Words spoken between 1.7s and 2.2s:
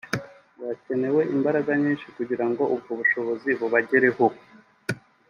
nyinshi